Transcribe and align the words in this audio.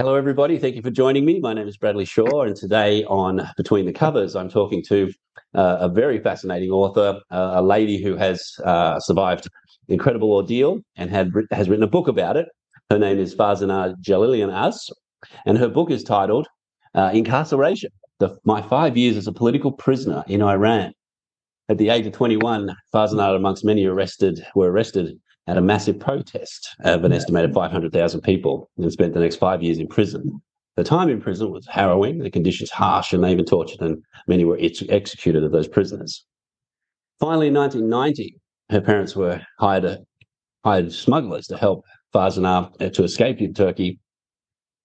Hello, 0.00 0.14
everybody. 0.14 0.58
Thank 0.58 0.76
you 0.76 0.80
for 0.80 0.90
joining 0.90 1.26
me. 1.26 1.40
My 1.40 1.52
name 1.52 1.68
is 1.68 1.76
Bradley 1.76 2.06
Shaw, 2.06 2.44
and 2.44 2.56
today 2.56 3.04
on 3.04 3.46
Between 3.58 3.84
the 3.84 3.92
Covers, 3.92 4.34
I'm 4.34 4.48
talking 4.48 4.82
to 4.84 5.12
uh, 5.54 5.76
a 5.78 5.90
very 5.90 6.18
fascinating 6.18 6.70
author, 6.70 7.20
uh, 7.30 7.50
a 7.56 7.62
lady 7.62 8.02
who 8.02 8.16
has 8.16 8.42
uh, 8.64 8.98
survived 9.00 9.46
incredible 9.88 10.32
ordeal 10.32 10.78
and 10.96 11.10
had 11.10 11.30
has 11.50 11.68
written 11.68 11.82
a 11.82 11.86
book 11.86 12.08
about 12.08 12.38
it. 12.38 12.48
Her 12.88 12.98
name 12.98 13.18
is 13.18 13.34
Farzaneh 13.34 13.94
Jalilian 14.00 14.50
Az, 14.50 14.88
and 15.44 15.58
her 15.58 15.68
book 15.68 15.90
is 15.90 16.02
titled 16.02 16.48
uh, 16.94 17.10
Incarceration 17.12 17.90
the, 18.20 18.38
My 18.46 18.62
Five 18.62 18.96
Years 18.96 19.18
as 19.18 19.26
a 19.26 19.32
Political 19.32 19.72
Prisoner 19.72 20.24
in 20.26 20.40
Iran. 20.40 20.94
At 21.68 21.76
the 21.76 21.90
age 21.90 22.06
of 22.06 22.14
21, 22.14 22.74
Farzaneh, 22.94 23.36
amongst 23.36 23.66
many 23.66 23.84
arrested, 23.84 24.42
were 24.54 24.72
arrested 24.72 25.20
at 25.46 25.56
a 25.56 25.60
massive 25.60 25.98
protest 25.98 26.68
of 26.80 27.04
an 27.04 27.12
estimated 27.12 27.52
500,000 27.52 28.20
people 28.20 28.70
and 28.76 28.92
spent 28.92 29.14
the 29.14 29.20
next 29.20 29.36
five 29.36 29.62
years 29.62 29.78
in 29.78 29.88
prison. 29.88 30.40
The 30.76 30.84
time 30.84 31.08
in 31.08 31.20
prison 31.20 31.50
was 31.50 31.66
harrowing, 31.66 32.18
the 32.18 32.30
conditions 32.30 32.70
harsh, 32.70 33.12
and 33.12 33.24
they 33.24 33.32
even 33.32 33.44
tortured, 33.44 33.80
and 33.80 34.02
many 34.28 34.44
were 34.44 34.58
ex- 34.60 34.82
executed 34.88 35.42
of 35.42 35.52
those 35.52 35.68
prisoners. 35.68 36.24
Finally, 37.18 37.48
in 37.48 37.54
1990, 37.54 38.36
her 38.70 38.80
parents 38.80 39.16
were 39.16 39.40
hired, 39.58 39.84
uh, 39.84 39.98
hired 40.64 40.92
smugglers 40.92 41.46
to 41.48 41.56
help 41.56 41.84
Farzaneh 42.14 42.70
uh, 42.80 42.88
to 42.90 43.04
escape 43.04 43.40
in 43.40 43.52
Turkey. 43.52 43.98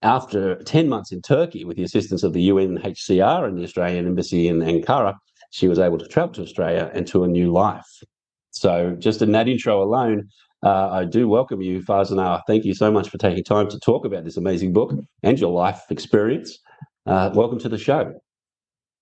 After 0.02 0.56
10 0.56 0.88
months 0.88 1.12
in 1.12 1.22
Turkey, 1.22 1.64
with 1.64 1.76
the 1.76 1.82
assistance 1.84 2.22
of 2.22 2.32
the 2.32 2.48
UNHCR 2.48 3.46
and 3.46 3.58
the 3.58 3.64
Australian 3.64 4.06
Embassy 4.06 4.48
in 4.48 4.58
Ankara, 4.58 5.14
she 5.50 5.68
was 5.68 5.78
able 5.78 5.98
to 5.98 6.06
travel 6.08 6.34
to 6.34 6.42
Australia 6.42 6.90
and 6.92 7.06
to 7.06 7.24
a 7.24 7.28
new 7.28 7.50
life. 7.50 8.02
So, 8.50 8.96
just 8.98 9.22
in 9.22 9.32
that 9.32 9.48
intro 9.48 9.82
alone, 9.82 10.28
uh, 10.66 10.88
I 10.90 11.04
do 11.04 11.28
welcome 11.28 11.62
you, 11.62 11.80
Farzaneh. 11.80 12.42
Thank 12.48 12.64
you 12.64 12.74
so 12.74 12.90
much 12.90 13.08
for 13.08 13.18
taking 13.18 13.44
time 13.44 13.68
to 13.68 13.78
talk 13.78 14.04
about 14.04 14.24
this 14.24 14.36
amazing 14.36 14.72
book 14.72 14.92
and 15.22 15.38
your 15.38 15.52
life 15.52 15.82
experience. 15.90 16.58
Uh, 17.06 17.30
welcome 17.34 17.60
to 17.60 17.68
the 17.68 17.78
show. 17.78 18.12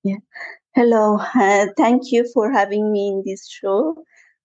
Yeah. 0.03 0.17
Hello. 0.75 1.19
Uh, 1.35 1.67
thank 1.79 2.13
you 2.13 2.29
for 2.35 2.53
having 2.53 2.93
me 2.93 3.09
in 3.09 3.23
this 3.25 3.49
show 3.49 3.95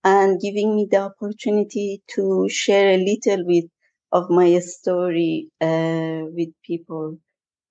and 0.05 0.39
giving 0.39 0.77
me 0.77 0.87
the 0.89 1.01
opportunity 1.09 2.01
to 2.15 2.47
share 2.47 2.93
a 2.93 3.03
little 3.03 3.45
bit 3.45 3.65
of 4.13 4.29
my 4.29 4.57
story 4.59 5.49
uh, 5.59 6.21
with 6.33 6.49
people 6.63 7.17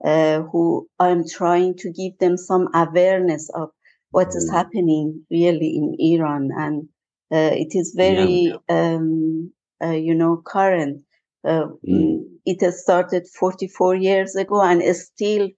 uh, 0.04 0.42
who 0.42 0.86
I'm 0.98 1.26
trying 1.26 1.74
to 1.78 1.90
give 1.90 2.18
them 2.18 2.36
some 2.36 2.68
awareness 2.74 3.48
of 3.54 3.70
what 4.10 4.28
is 4.28 4.50
mm. 4.50 4.54
happening 4.54 5.24
really 5.30 5.74
in 5.74 5.96
Iran 5.98 6.50
and 6.54 6.88
uh, 7.32 7.52
it 7.52 7.68
is 7.72 7.94
very, 7.96 8.54
yeah. 8.68 8.94
um, 8.94 9.52
uh, 9.82 9.90
you 9.90 10.14
know, 10.14 10.42
current. 10.44 11.02
Uh, 11.46 11.66
mm. 11.88 12.20
It 12.44 12.60
has 12.62 12.82
started 12.82 13.26
44 13.38 13.96
years 13.96 14.34
ago 14.34 14.62
and 14.62 14.82
it 14.82 14.96
still 14.96 15.48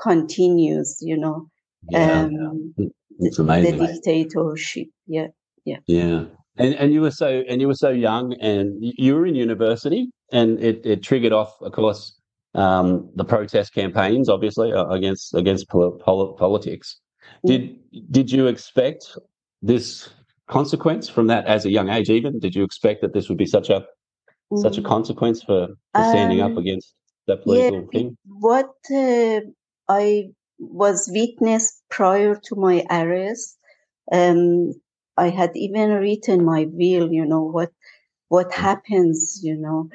continues, 0.00 0.98
you 1.00 1.16
know. 1.16 1.48
Yeah, 1.90 2.22
um, 2.22 2.74
yeah. 2.76 2.88
It's 3.20 3.38
amazing. 3.38 3.78
The 3.78 3.86
dictatorship. 3.86 4.88
Yeah, 5.06 5.28
yeah. 5.64 5.78
Yeah. 5.86 6.24
And, 6.56 6.74
and 6.74 6.92
you 6.92 7.00
were 7.00 7.10
so 7.10 7.42
and 7.48 7.60
you 7.60 7.66
were 7.66 7.74
so 7.74 7.88
young 7.88 8.34
and 8.34 8.76
you 8.80 9.14
were 9.14 9.26
in 9.26 9.34
university 9.34 10.10
and 10.32 10.62
it, 10.62 10.84
it 10.84 11.02
triggered 11.02 11.32
off 11.32 11.54
of 11.62 11.72
course 11.72 12.14
um, 12.54 13.08
the 13.16 13.24
protest 13.24 13.72
campaigns 13.72 14.28
obviously 14.28 14.70
against 14.70 15.34
against 15.34 15.70
pol- 15.70 15.98
pol- 16.04 16.34
politics 16.34 17.00
mm. 17.46 17.48
did 17.48 18.10
did 18.10 18.30
you 18.30 18.48
expect 18.48 19.16
this 19.62 20.10
consequence 20.48 21.08
from 21.08 21.26
that 21.28 21.46
as 21.46 21.64
a 21.64 21.70
young 21.70 21.88
age 21.88 22.10
even 22.10 22.38
did 22.38 22.54
you 22.54 22.64
expect 22.64 23.00
that 23.00 23.12
this 23.14 23.28
would 23.28 23.38
be 23.38 23.46
such 23.46 23.70
a 23.70 23.84
mm. 24.52 24.58
such 24.60 24.78
a 24.78 24.82
mm. 24.82 24.86
consequence 24.86 25.42
for, 25.42 25.68
for 25.94 26.04
standing 26.10 26.40
um, 26.40 26.52
up 26.52 26.58
against 26.58 26.94
that 27.26 27.42
political 27.42 27.80
yeah, 27.80 27.86
thing 27.92 28.16
what 28.24 28.74
uh, 28.92 29.40
i 29.88 30.24
was 30.58 31.08
witness 31.12 31.80
prior 31.90 32.34
to 32.34 32.56
my 32.56 32.84
arrest 32.90 33.58
um, 34.12 34.72
i 35.16 35.28
had 35.28 35.50
even 35.54 35.90
written 35.90 36.44
my 36.44 36.66
will 36.72 37.12
you 37.12 37.24
know 37.24 37.42
what 37.42 37.70
what 38.28 38.50
mm. 38.50 38.54
happens 38.54 39.40
you 39.42 39.56
know 39.56 39.88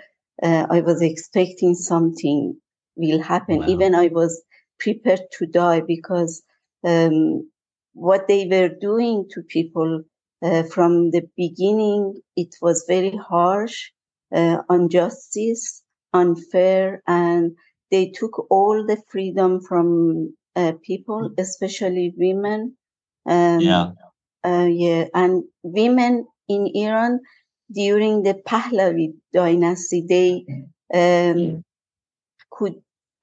uh, 0.43 0.65
i 0.69 0.79
was 0.81 1.01
expecting 1.01 1.75
something 1.75 2.55
will 2.95 3.21
happen 3.21 3.59
wow. 3.59 3.67
even 3.67 3.93
i 3.93 4.07
was 4.07 4.41
prepared 4.79 5.21
to 5.31 5.45
die 5.45 5.81
because 5.81 6.43
um, 6.83 7.49
what 7.93 8.27
they 8.27 8.47
were 8.47 8.69
doing 8.69 9.25
to 9.31 9.41
people 9.41 10.03
uh, 10.41 10.63
from 10.63 11.11
the 11.11 11.23
beginning, 11.35 12.21
it 12.35 12.55
was 12.61 12.85
very 12.87 13.15
harsh, 13.15 13.91
uh, 14.33 14.57
injustice, 14.69 15.83
unfair, 16.13 17.01
and 17.07 17.55
they 17.91 18.09
took 18.09 18.45
all 18.51 18.85
the 18.85 19.01
freedom 19.09 19.61
from 19.61 20.35
uh, 20.55 20.73
people, 20.83 21.29
mm. 21.29 21.39
especially 21.39 22.13
women. 22.17 22.75
Um, 23.27 23.59
yeah. 23.59 23.91
Uh, 24.45 24.67
yeah, 24.69 25.05
and 25.13 25.43
women 25.63 26.25
in 26.47 26.71
Iran 26.73 27.19
during 27.71 28.23
the 28.23 28.35
Pahlavi 28.47 29.13
dynasty, 29.33 30.05
they 30.07 30.45
um, 30.93 31.63
could 32.51 32.75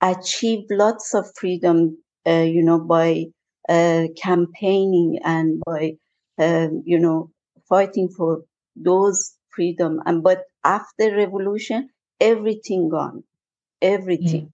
achieve 0.02 0.64
lots 0.70 1.14
of 1.14 1.26
freedom, 1.34 1.96
uh, 2.26 2.42
you 2.42 2.62
know, 2.62 2.78
by 2.78 3.26
uh, 3.68 4.04
campaigning 4.20 5.18
and 5.24 5.62
by 5.64 5.94
um, 6.38 6.82
you 6.84 6.98
know, 6.98 7.30
fighting 7.68 8.08
for 8.08 8.42
those 8.76 9.36
freedom. 9.50 10.00
And 10.06 10.22
but 10.22 10.44
after 10.64 11.14
revolution, 11.14 11.90
everything 12.20 12.88
gone, 12.88 13.24
everything. 13.80 14.46
Mm. 14.46 14.52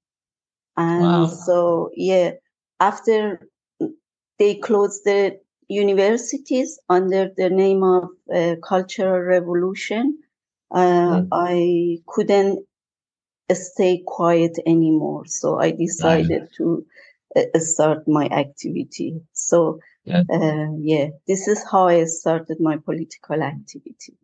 And 0.76 1.02
wow. 1.02 1.26
so 1.26 1.90
yeah, 1.94 2.32
after 2.78 3.46
they 4.38 4.54
closed 4.54 5.04
the 5.04 5.38
universities 5.68 6.78
under 6.88 7.30
the 7.36 7.50
name 7.50 7.82
of 7.82 8.08
uh, 8.34 8.56
cultural 8.62 9.20
revolution, 9.20 10.18
uh, 10.70 11.22
mm. 11.22 11.28
I 11.32 12.02
couldn't 12.06 12.66
stay 13.54 14.02
quiet 14.06 14.58
anymore. 14.66 15.26
So 15.26 15.58
I 15.58 15.72
decided 15.72 16.40
right. 16.42 16.52
to 16.56 16.86
uh, 17.36 17.58
start 17.58 18.06
my 18.08 18.26
activity. 18.26 19.20
So 19.32 19.80
yeah. 20.04 20.22
Uh, 20.32 20.68
yeah, 20.78 21.08
this 21.26 21.46
is 21.48 21.64
how 21.70 21.88
I 21.88 22.04
started 22.04 22.58
my 22.60 22.76
political 22.76 23.42
activity. 23.42 24.14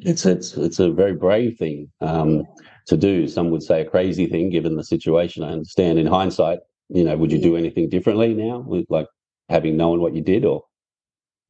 It's 0.00 0.26
it's 0.26 0.54
it's 0.56 0.78
a 0.78 0.90
very 0.90 1.14
brave 1.14 1.56
thing 1.58 1.90
um, 2.00 2.44
to 2.86 2.96
do. 2.96 3.26
Some 3.26 3.50
would 3.50 3.62
say 3.62 3.82
a 3.82 3.90
crazy 3.90 4.26
thing, 4.26 4.50
given 4.50 4.76
the 4.76 4.84
situation. 4.84 5.42
I 5.42 5.50
understand. 5.52 5.98
In 5.98 6.06
hindsight, 6.06 6.58
you 6.88 7.04
know, 7.04 7.16
would 7.16 7.32
you 7.32 7.40
do 7.40 7.56
anything 7.56 7.88
differently 7.88 8.34
now, 8.34 8.58
with 8.58 8.86
like 8.90 9.06
having 9.48 9.76
known 9.76 10.00
what 10.00 10.14
you 10.14 10.20
did, 10.20 10.44
or? 10.44 10.64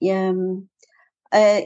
Yeah. 0.01 0.29
Um, 0.29 0.69
uh, 1.33 1.63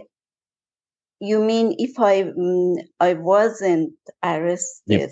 you 1.21 1.41
mean 1.41 1.75
if 1.79 1.99
I 1.99 2.23
um, 2.23 2.77
I 3.01 3.15
wasn't 3.15 3.93
arrested? 4.23 5.11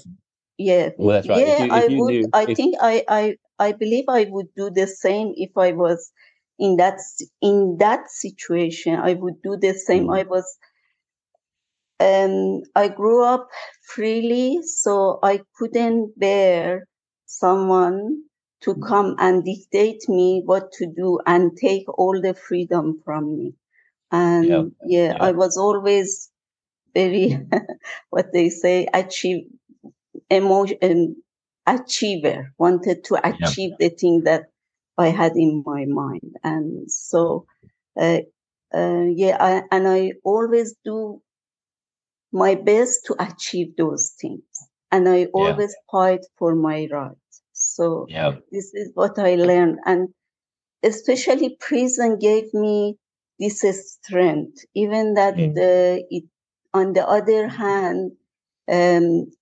Yeah. 0.56 0.90
Well, 0.96 1.16
that's 1.16 1.28
right. 1.28 1.46
Yeah, 1.46 1.64
you, 1.64 1.72
I 1.72 1.86
would. 1.88 2.10
Knew, 2.10 2.28
I 2.32 2.46
if... 2.48 2.56
think 2.56 2.76
I 2.80 3.04
I 3.08 3.36
I 3.58 3.72
believe 3.72 4.04
I 4.08 4.24
would 4.30 4.48
do 4.56 4.70
the 4.70 4.86
same 4.86 5.34
if 5.36 5.50
I 5.56 5.72
was 5.72 6.10
in 6.60 6.76
that 6.76 7.00
in 7.40 7.76
that 7.78 8.08
situation 8.10 8.94
i 8.94 9.14
would 9.14 9.40
do 9.42 9.56
the 9.56 9.72
same 9.72 10.06
mm. 10.06 10.18
i 10.18 10.22
was 10.24 10.58
um 11.98 12.62
i 12.76 12.86
grew 12.86 13.24
up 13.24 13.48
freely 13.82 14.60
so 14.62 15.18
i 15.22 15.40
couldn't 15.56 16.12
bear 16.18 16.86
someone 17.26 18.22
to 18.60 18.74
mm. 18.74 18.86
come 18.86 19.16
and 19.18 19.44
dictate 19.44 20.06
me 20.08 20.42
what 20.44 20.70
to 20.70 20.86
do 20.86 21.18
and 21.26 21.56
take 21.56 21.88
all 21.98 22.20
the 22.20 22.34
freedom 22.34 23.00
from 23.04 23.36
me 23.36 23.54
and 24.12 24.46
yeah, 24.46 24.62
yeah, 24.86 25.12
yeah. 25.12 25.16
i 25.20 25.32
was 25.32 25.56
always 25.56 26.30
very 26.94 27.38
what 28.10 28.32
they 28.32 28.50
say 28.50 28.86
achieve 28.92 29.44
emotion 30.28 31.16
achiever 31.66 32.52
wanted 32.58 33.02
to 33.04 33.14
achieve 33.26 33.70
yeah. 33.78 33.88
the 33.88 33.88
thing 33.88 34.22
that 34.24 34.49
I 35.00 35.08
had 35.08 35.32
in 35.36 35.62
my 35.66 35.84
mind. 35.86 36.36
And 36.44 36.90
so 36.90 37.46
uh, 38.00 38.20
uh, 38.74 39.06
yeah, 39.14 39.36
I, 39.40 39.62
and 39.70 39.88
I 39.88 40.12
always 40.24 40.74
do 40.84 41.20
my 42.32 42.54
best 42.54 43.04
to 43.06 43.16
achieve 43.18 43.76
those 43.76 44.14
things, 44.20 44.44
and 44.92 45.08
I 45.08 45.26
always 45.34 45.74
yeah. 45.76 45.90
fight 45.90 46.20
for 46.38 46.54
my 46.54 46.86
rights. 46.90 47.42
So 47.52 48.06
yeah. 48.08 48.32
this 48.52 48.72
is 48.74 48.92
what 48.94 49.18
I 49.18 49.34
learned, 49.34 49.78
and 49.84 50.08
especially 50.82 51.56
prison 51.58 52.18
gave 52.18 52.54
me 52.54 52.96
this 53.40 53.60
strength. 53.92 54.64
Even 54.74 55.14
that 55.14 55.34
mm. 55.34 55.56
uh, 55.56 56.02
it, 56.08 56.24
on 56.72 56.92
the 56.92 57.06
other 57.06 57.48
hand, 57.48 58.12
um, 58.70 59.32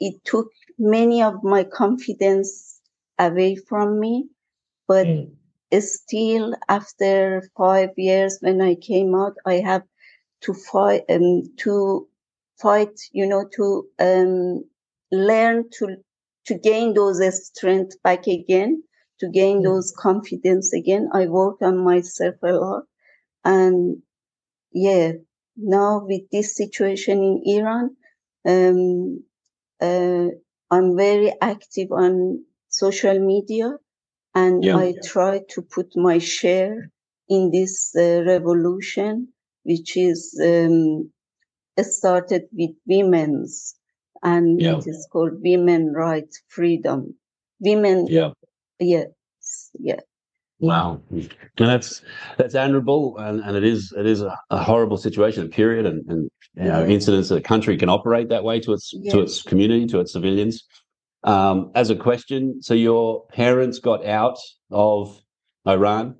it 0.00 0.24
took 0.24 0.48
many 0.78 1.22
of 1.22 1.44
my 1.44 1.64
confidence 1.64 2.80
away 3.18 3.56
from 3.56 4.00
me, 4.00 4.24
but 4.90 5.06
mm. 5.06 5.30
still, 5.78 6.56
after 6.68 7.48
five 7.56 7.90
years 7.96 8.38
when 8.40 8.60
I 8.60 8.74
came 8.74 9.14
out, 9.14 9.36
I 9.46 9.60
have 9.60 9.84
to 10.40 10.52
fight 10.52 11.02
um, 11.08 11.44
to 11.58 12.08
fight, 12.60 12.98
you 13.12 13.28
know, 13.28 13.44
to 13.54 13.86
um, 14.00 14.64
learn 15.12 15.70
to 15.74 15.96
to 16.46 16.54
gain 16.58 16.94
those 16.94 17.20
strength 17.46 18.02
back 18.02 18.26
again, 18.26 18.82
to 19.20 19.28
gain 19.28 19.60
mm. 19.60 19.62
those 19.62 19.92
confidence 19.96 20.72
again. 20.72 21.08
I 21.12 21.26
work 21.26 21.62
on 21.62 21.84
myself 21.84 22.34
a 22.42 22.52
lot, 22.52 22.82
and 23.44 24.02
yeah, 24.72 25.12
now 25.56 26.04
with 26.04 26.22
this 26.32 26.56
situation 26.56 27.22
in 27.22 27.42
Iran, 27.46 27.96
um, 28.44 29.22
uh, 29.80 30.30
I'm 30.68 30.96
very 30.96 31.32
active 31.40 31.92
on 31.92 32.44
social 32.70 33.20
media, 33.20 33.76
and 34.34 34.64
yeah. 34.64 34.76
I 34.76 34.94
try 35.04 35.40
to 35.50 35.62
put 35.62 35.96
my 35.96 36.18
share 36.18 36.90
in 37.28 37.50
this 37.50 37.94
uh, 37.96 38.22
revolution, 38.26 39.28
which 39.62 39.96
is 39.96 40.38
um, 40.42 41.10
started 41.82 42.42
with 42.52 42.70
women's, 42.86 43.74
and 44.22 44.60
yeah. 44.60 44.76
it 44.76 44.86
is 44.86 45.08
called 45.12 45.32
Women 45.42 45.92
Rights 45.92 46.42
Freedom. 46.48 47.14
Women, 47.60 48.06
yeah, 48.08 48.30
yes, 48.78 49.08
yeah. 49.78 50.00
Wow, 50.58 51.00
and 51.10 51.30
that's 51.56 52.02
that's 52.36 52.54
admirable, 52.54 53.16
and, 53.16 53.40
and 53.40 53.56
it 53.56 53.64
is 53.64 53.94
it 53.96 54.04
is 54.04 54.20
a, 54.20 54.36
a 54.50 54.62
horrible 54.62 54.98
situation, 54.98 55.48
period, 55.48 55.86
and, 55.86 56.04
and 56.10 56.30
you 56.54 56.64
know, 56.64 56.84
incidents 56.84 57.30
that 57.30 57.36
a 57.36 57.40
country 57.40 57.78
can 57.78 57.88
operate 57.88 58.28
that 58.28 58.44
way 58.44 58.60
to 58.60 58.74
its 58.74 58.92
yes. 58.92 59.14
to 59.14 59.20
its 59.20 59.42
community, 59.42 59.86
to 59.86 60.00
its 60.00 60.12
civilians. 60.12 60.64
Um, 61.22 61.70
as 61.74 61.90
a 61.90 61.96
question, 61.96 62.62
so 62.62 62.74
your 62.74 63.26
parents 63.28 63.78
got 63.78 64.06
out 64.06 64.38
of 64.70 65.20
Iran 65.66 66.16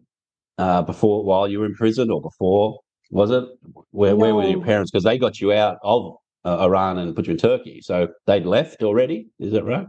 uh, 0.58 0.82
before, 0.82 1.24
while 1.24 1.48
you 1.48 1.60
were 1.60 1.66
in 1.66 1.74
prison, 1.74 2.10
or 2.10 2.20
before? 2.20 2.80
Was 3.10 3.30
it? 3.30 3.44
Where 3.90 4.10
no. 4.10 4.16
where 4.16 4.34
were 4.34 4.46
your 4.46 4.62
parents? 4.62 4.90
Because 4.90 5.04
they 5.04 5.18
got 5.18 5.40
you 5.40 5.52
out 5.52 5.78
of 5.82 6.16
uh, 6.44 6.58
Iran 6.58 6.98
and 6.98 7.16
put 7.16 7.26
you 7.26 7.32
in 7.32 7.38
Turkey, 7.38 7.80
so 7.82 8.08
they'd 8.26 8.46
left 8.46 8.82
already. 8.82 9.28
Is 9.38 9.52
that 9.52 9.64
right? 9.64 9.86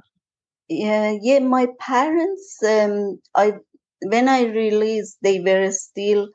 Yeah, 0.69 1.17
yeah. 1.21 1.39
My 1.39 1.67
parents, 1.79 2.57
um, 2.63 3.19
I 3.35 3.53
when 4.03 4.29
I 4.29 4.43
released, 4.43 5.17
they 5.21 5.39
were 5.39 5.71
still 5.71 6.29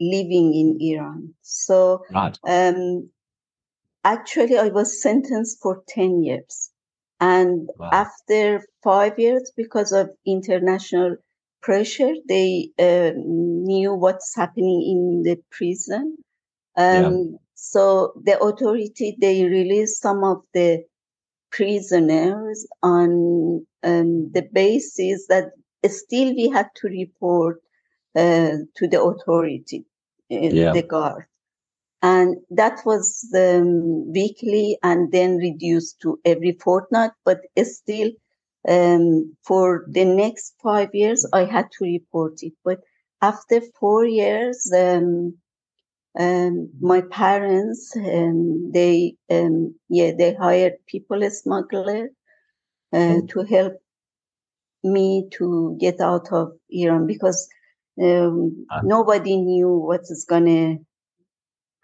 living 0.00 0.54
in 0.54 0.78
Iran. 0.80 1.34
So 1.42 2.04
right. 2.12 2.38
um, 2.48 3.10
actually, 4.04 4.58
I 4.58 4.68
was 4.68 5.02
sentenced 5.02 5.58
for 5.60 5.82
10 5.88 6.22
years. 6.22 6.70
And 7.20 7.68
wow. 7.78 7.90
after 7.92 8.62
five 8.82 9.18
years, 9.18 9.50
because 9.56 9.92
of 9.92 10.10
international 10.26 11.16
pressure, 11.62 12.14
they 12.28 12.70
uh, 12.78 13.12
knew 13.16 13.94
what's 13.94 14.34
happening 14.36 14.82
in 14.82 15.22
the 15.24 15.42
prison. 15.50 16.16
Um, 16.76 17.30
yeah. 17.32 17.38
So 17.54 18.12
the 18.24 18.38
authority, 18.38 19.16
they 19.20 19.44
released 19.44 20.00
some 20.00 20.22
of 20.22 20.42
the 20.54 20.84
prisoners 21.50 22.66
on 22.82 23.66
um, 23.82 24.30
the 24.32 24.48
basis 24.52 25.26
that 25.28 25.50
still 25.88 26.34
we 26.34 26.48
had 26.50 26.68
to 26.76 26.88
report 26.88 27.60
uh, 28.14 28.58
to 28.76 28.88
the 28.88 29.02
authority, 29.02 29.84
uh, 30.30 30.36
yeah. 30.36 30.72
the 30.72 30.82
guard. 30.82 31.24
And 32.00 32.36
that 32.50 32.80
was 32.86 33.28
um, 33.36 34.12
weekly 34.12 34.78
and 34.82 35.10
then 35.10 35.36
reduced 35.36 36.00
to 36.02 36.18
every 36.24 36.52
fortnight, 36.52 37.10
but 37.24 37.40
still 37.64 38.10
um, 38.68 39.36
for 39.44 39.84
the 39.88 40.04
next 40.04 40.54
five 40.62 40.90
years, 40.92 41.26
I 41.32 41.44
had 41.44 41.66
to 41.72 41.84
report 41.84 42.42
it. 42.42 42.52
But 42.64 42.80
after 43.20 43.60
four 43.80 44.04
years, 44.04 44.70
um, 44.76 45.34
um, 46.18 46.70
my 46.80 47.00
parents, 47.00 47.96
um, 47.96 48.70
they, 48.72 49.16
um, 49.30 49.74
yeah, 49.88 50.12
they 50.16 50.34
hired 50.34 50.74
people 50.86 51.28
smuggler 51.30 52.10
uh, 52.92 52.96
mm. 52.96 53.28
to 53.30 53.42
help 53.42 53.74
me 54.84 55.28
to 55.32 55.76
get 55.80 56.00
out 56.00 56.32
of 56.32 56.52
Iran 56.70 57.06
because 57.06 57.48
um, 58.00 58.66
uh, 58.70 58.80
nobody 58.84 59.36
knew 59.36 59.68
what 59.68 60.02
is 60.02 60.24
going 60.28 60.44
to 60.44 60.84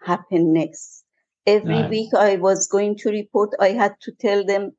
happen 0.05 0.53
next. 0.53 1.03
Every 1.47 1.75
uh, 1.75 1.89
week 1.89 2.13
I 2.13 2.37
was 2.37 2.67
going 2.67 2.97
to 2.99 3.09
report, 3.09 3.51
I 3.59 3.69
had 3.69 3.93
to 4.01 4.11
tell 4.19 4.45
them 4.45 4.71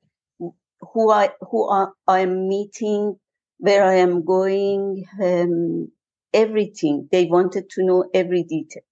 who 0.80 1.10
I 1.10 1.30
who 1.50 1.70
I, 1.70 1.86
I'm 2.08 2.48
meeting, 2.48 3.16
where 3.58 3.84
I 3.84 3.94
am 3.96 4.24
going, 4.24 5.04
um, 5.22 5.88
everything. 6.34 7.08
They 7.10 7.26
wanted 7.26 7.70
to 7.70 7.84
know 7.84 8.08
every 8.12 8.42
detail. 8.42 8.82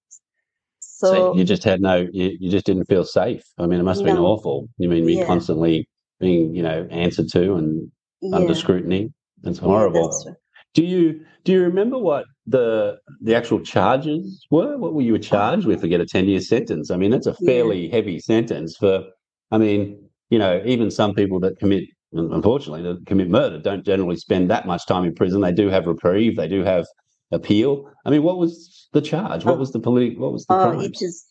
So, 0.79 1.13
so, 1.13 1.35
you 1.35 1.43
just 1.43 1.63
had 1.63 1.81
no, 1.81 2.07
you, 2.11 2.37
you, 2.39 2.49
just 2.49 2.65
didn't 2.65 2.85
feel 2.85 3.03
safe. 3.03 3.43
I 3.57 3.65
mean, 3.65 3.81
it 3.81 3.83
must 3.83 3.99
have 3.99 4.05
been 4.05 4.17
awful. 4.17 4.69
You 4.77 4.87
mean 4.87 5.05
be 5.05 5.15
yeah. 5.15 5.25
constantly 5.25 5.89
being, 6.21 6.55
you 6.55 6.63
know, 6.63 6.87
answered 6.89 7.27
to 7.33 7.55
and 7.55 7.91
yeah. 8.21 8.37
under 8.37 8.55
scrutiny. 8.55 9.11
It's 9.43 9.59
horrible. 9.59 10.09
Yeah. 10.25 10.33
Do 10.75 10.83
you 10.83 11.21
do 11.45 11.53
you 11.53 11.61
remember 11.61 11.97
what 11.97 12.25
the 12.45 12.97
the 13.21 13.33
actual 13.33 13.61
charges 13.61 14.45
were? 14.51 14.77
What 14.77 14.93
were 14.93 15.01
you 15.01 15.17
charged 15.17 15.65
with 15.65 15.81
to 15.81 15.87
get 15.87 16.01
a 16.01 16.05
ten 16.05 16.27
year 16.27 16.41
sentence? 16.41 16.91
I 16.91 16.97
mean, 16.97 17.11
that's 17.11 17.27
a 17.27 17.33
fairly 17.33 17.87
yeah. 17.87 17.95
heavy 17.95 18.19
sentence 18.19 18.77
for. 18.77 19.03
I 19.51 19.57
mean, 19.57 19.97
you 20.29 20.37
know, 20.37 20.61
even 20.65 20.91
some 20.91 21.13
people 21.13 21.39
that 21.39 21.57
commit, 21.59 21.85
unfortunately, 22.11 22.81
that 22.83 23.05
commit 23.05 23.29
murder 23.29 23.59
don't 23.59 23.85
generally 23.85 24.17
spend 24.17 24.49
that 24.51 24.67
much 24.67 24.85
time 24.85 25.05
in 25.05 25.15
prison. 25.15 25.41
They 25.41 25.51
do 25.51 25.69
have 25.69 25.85
reprieve. 25.85 26.35
They 26.35 26.47
do 26.47 26.63
have 26.63 26.85
appeal. 27.31 27.89
I 28.05 28.09
mean, 28.09 28.23
what 28.23 28.37
was 28.37 28.89
the 28.91 29.01
charge? 29.01 29.45
What 29.45 29.55
oh. 29.55 29.59
was 29.59 29.71
the 29.71 29.79
police? 29.79 30.17
What 30.17 30.33
was 30.33 30.45
the? 30.45 30.55
Oh, 30.55 30.79
it 30.79 30.97
is 30.99 31.25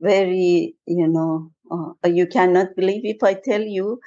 very, 0.00 0.76
you 0.86 1.08
know, 1.08 1.50
uh, 1.70 2.08
you 2.08 2.26
cannot 2.26 2.68
believe 2.76 3.02
if 3.04 3.22
I 3.22 3.34
tell 3.34 3.62
you 3.62 3.98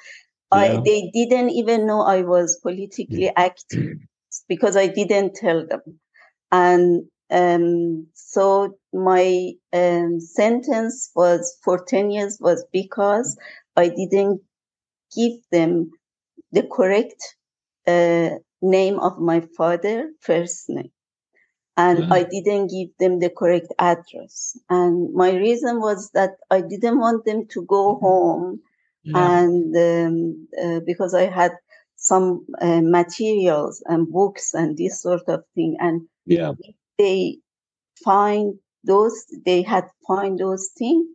I, 0.52 0.80
they 0.86 1.12
didn't 1.14 1.50
even 1.50 1.86
know 1.86 2.02
I 2.02 2.22
was 2.22 2.58
politically 2.64 3.30
active 3.36 3.98
because 4.48 4.76
I 4.76 4.88
didn't 4.88 5.36
tell 5.36 5.66
them. 5.66 6.00
And 6.52 7.06
um, 7.30 8.08
so 8.14 8.78
my 8.94 9.52
um, 9.74 10.20
sentence 10.20 11.12
was 11.16 11.58
for 11.64 11.84
10 11.84 12.12
years 12.12 12.38
was 12.40 12.66
because 12.72 13.38
I 13.76 13.90
didn't 13.90 14.42
give 15.16 15.34
them 15.52 15.92
the 16.52 16.64
correct 16.64 17.22
uh, 17.86 18.30
name 18.62 19.00
of 19.00 19.20
my 19.20 19.42
father, 19.58 20.12
first 20.22 20.70
name. 20.70 20.92
And 21.76 22.00
mm-hmm. 22.00 22.14
I 22.14 22.24
didn't 22.24 22.68
give 22.68 22.90
them 23.00 23.20
the 23.20 23.30
correct 23.30 23.68
address. 23.78 24.58
And 24.70 25.14
my 25.14 25.36
reason 25.36 25.80
was 25.80 26.10
that 26.14 26.32
I 26.50 26.62
didn't 26.62 27.00
want 27.00 27.26
them 27.26 27.46
to 27.50 27.66
go 27.66 27.96
mm-hmm. 27.96 28.06
home 28.06 28.62
yeah. 29.04 29.40
and 29.40 29.76
um, 29.76 30.48
uh, 30.62 30.80
because 30.86 31.14
I 31.14 31.28
had 31.28 31.52
some 31.98 32.46
uh, 32.62 32.82
materials 32.82 33.84
and 33.88 34.12
books 34.12 34.54
and 34.54 34.78
this 34.78 35.02
sort 35.02 35.28
of 35.28 35.44
thing, 35.56 35.76
and 35.80 36.08
yeah, 36.26 36.54
they 36.98 37.40
find 38.04 38.54
those 38.84 39.26
they 39.46 39.62
had 39.62 39.86
find 40.08 40.40
those 40.40 40.70
things. 40.78 41.08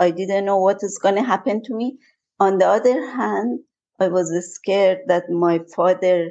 I 0.00 0.10
didn't 0.10 0.46
know 0.46 0.58
what 0.58 0.82
is 0.82 0.98
going 0.98 1.16
to 1.16 1.22
happen 1.22 1.62
to 1.64 1.74
me. 1.74 1.98
On 2.40 2.58
the 2.58 2.66
other 2.66 3.04
hand, 3.10 3.60
I 3.98 4.08
was 4.08 4.32
scared 4.54 4.98
that 5.08 5.28
my 5.28 5.60
father, 5.74 6.30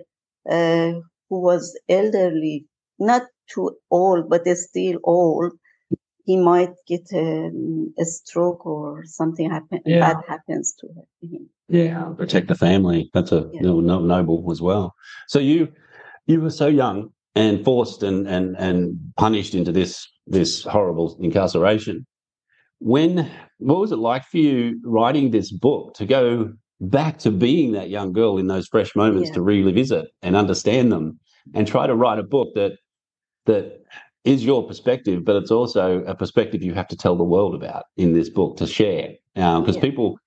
uh, 0.50 0.94
who 1.30 1.42
was 1.42 1.78
elderly, 1.90 2.66
not 2.98 3.24
too 3.54 3.76
old, 3.92 4.30
but 4.30 4.48
still 4.58 5.00
old, 5.04 5.52
he 6.28 6.36
might 6.36 6.74
get 6.86 7.10
a, 7.14 7.50
a 7.98 8.06
stroke 8.06 8.66
or 8.66 9.06
something 9.06 9.50
happen 9.50 9.80
yeah. 9.86 10.00
bad 10.02 10.18
happens 10.28 10.76
to 10.78 10.88
him. 11.22 11.50
Yeah, 11.70 12.14
protect 12.18 12.50
the 12.50 12.56
family. 12.56 13.10
That's 13.14 13.32
a 13.32 13.50
yeah. 13.54 13.62
noble 13.62 14.46
as 14.52 14.62
well. 14.62 14.94
So 15.28 15.40
you 15.40 15.70
you 16.26 16.42
were 16.42 16.50
so 16.50 16.68
young 16.68 17.12
and 17.34 17.64
forced 17.64 18.04
and 18.04 18.28
and 18.28 18.58
and 18.58 19.00
punished 19.16 19.56
into 19.56 19.72
this 19.72 20.06
this 20.28 20.64
horrible 20.64 21.18
incarceration. 21.22 22.06
When 22.80 23.32
what 23.60 23.80
was 23.80 23.94
it 23.94 23.98
like 23.98 24.26
for 24.26 24.38
you 24.38 24.82
writing 24.84 25.32
this 25.32 25.50
book 25.50 25.94
to 25.96 26.06
go 26.06 26.52
back 26.82 27.20
to 27.20 27.32
being 27.32 27.72
that 27.72 27.90
young 27.90 28.12
girl 28.12 28.38
in 28.38 28.48
those 28.48 28.68
fresh 28.68 28.96
moments 28.98 29.30
yeah. 29.30 29.36
to 29.36 29.42
revisit 29.42 30.10
and 30.22 30.36
understand 30.36 30.92
them 30.92 31.20
and 31.54 31.66
try 31.66 31.88
to 31.88 31.96
write 31.96 32.20
a 32.20 32.24
book 32.24 32.50
that 32.56 32.74
that 33.46 33.82
is 34.28 34.46
your 34.46 34.68
perspective, 34.68 35.24
but 35.26 35.36
it's 35.36 35.52
also 35.52 36.04
a 36.04 36.16
perspective 36.16 36.62
you 36.64 36.74
have 36.74 36.88
to 36.90 36.98
tell 36.98 37.16
the 37.16 37.24
world 37.24 37.56
about 37.56 37.86
in 37.96 38.14
this 38.14 38.30
book 38.30 38.58
to 38.58 38.68
share, 38.68 39.14
because 39.34 39.76
um, 39.76 39.82
yeah. 39.82 39.82
people 39.82 40.20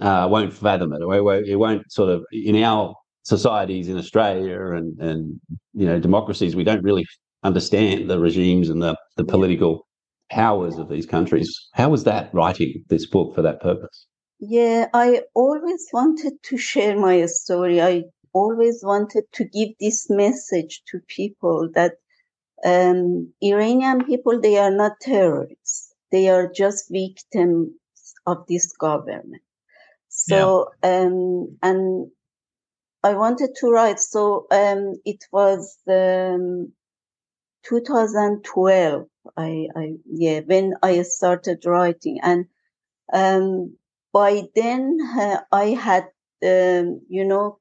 uh, 0.00 0.26
won't 0.30 0.52
fathom 0.52 0.92
it. 0.92 1.02
It 1.46 1.56
won't 1.56 1.92
sort 1.92 2.10
of 2.10 2.24
in 2.32 2.56
our 2.62 2.94
societies 3.24 3.88
in 3.88 3.96
Australia 3.98 4.72
and 4.72 4.98
and 5.00 5.40
you 5.72 5.86
know 5.86 5.98
democracies, 5.98 6.54
we 6.54 6.64
don't 6.64 6.82
really 6.82 7.06
understand 7.42 8.08
the 8.08 8.18
regimes 8.18 8.68
and 8.68 8.82
the 8.82 8.96
the 9.16 9.24
political 9.24 9.86
powers 10.30 10.78
of 10.78 10.88
these 10.88 11.06
countries. 11.06 11.48
How 11.74 11.88
was 11.90 12.04
that 12.04 12.32
writing 12.32 12.84
this 12.88 13.06
book 13.06 13.34
for 13.34 13.42
that 13.42 13.60
purpose? 13.60 14.06
Yeah, 14.40 14.88
I 14.92 15.22
always 15.34 15.86
wanted 15.92 16.34
to 16.44 16.56
share 16.56 16.98
my 16.98 17.24
story. 17.26 17.80
I 17.80 18.04
always 18.32 18.80
wanted 18.82 19.24
to 19.32 19.44
give 19.44 19.70
this 19.80 20.10
message 20.10 20.82
to 20.90 20.98
people 21.08 21.68
that 21.74 21.94
um, 22.64 23.32
Iranian 23.40 24.04
people, 24.04 24.40
they 24.40 24.58
are 24.58 24.70
not 24.70 25.00
terrorists. 25.00 25.92
They 26.12 26.28
are 26.28 26.50
just 26.50 26.90
victims 26.90 27.70
of 28.26 28.46
this 28.48 28.72
government. 28.76 29.42
So, 30.08 30.70
yeah. 30.82 31.00
um, 31.00 31.58
and 31.62 32.10
I 33.02 33.14
wanted 33.14 33.54
to 33.56 33.70
write. 33.70 33.98
So, 33.98 34.46
um, 34.50 34.94
it 35.04 35.24
was 35.32 35.76
um, 35.88 36.72
2012. 37.64 39.06
I, 39.36 39.68
I, 39.74 39.94
yeah, 40.06 40.40
when 40.40 40.74
I 40.82 41.02
started 41.02 41.64
writing, 41.66 42.20
and 42.22 42.46
um, 43.12 43.76
by 44.12 44.44
then 44.54 44.98
uh, 45.18 45.40
I 45.50 45.70
had, 45.70 46.04
um, 46.44 47.00
you 47.08 47.24
know, 47.24 47.58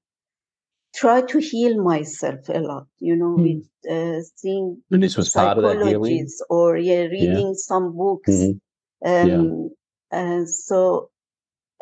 try 0.94 1.22
to 1.22 1.40
heal 1.40 1.82
myself 1.84 2.48
a 2.50 2.60
lot, 2.60 2.88
you 3.00 3.16
know, 3.16 3.36
mm. 3.36 3.44
with 3.44 3.92
uh, 3.92 4.22
seeing 4.36 4.82
and 4.92 5.04
this 5.04 5.18
was 5.18 5.30
part 5.32 5.58
of 5.58 5.64
that 5.64 5.86
healing, 5.86 6.28
or 6.50 6.78
yeah, 6.78 7.04
reading 7.04 7.48
yeah. 7.48 7.54
some 7.56 7.96
books. 7.98 8.30
Mm-hmm. 8.30 9.10
Um, 9.10 9.30
yeah. 9.30 10.20
and 10.20 10.50
so, 10.50 11.10